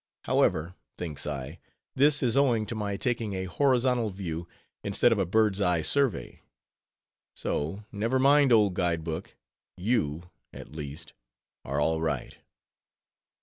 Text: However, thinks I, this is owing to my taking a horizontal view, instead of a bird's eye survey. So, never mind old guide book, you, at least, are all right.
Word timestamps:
However, 0.23 0.73
thinks 0.97 1.27
I, 1.27 1.59
this 1.93 2.23
is 2.23 2.35
owing 2.35 2.65
to 2.65 2.73
my 2.73 2.97
taking 2.97 3.33
a 3.33 3.43
horizontal 3.45 4.09
view, 4.09 4.47
instead 4.83 5.11
of 5.11 5.19
a 5.19 5.27
bird's 5.27 5.61
eye 5.61 5.83
survey. 5.83 6.41
So, 7.35 7.83
never 7.91 8.17
mind 8.17 8.51
old 8.51 8.73
guide 8.73 9.03
book, 9.03 9.35
you, 9.77 10.31
at 10.51 10.71
least, 10.71 11.13
are 11.63 11.79
all 11.79 12.01
right. 12.01 12.35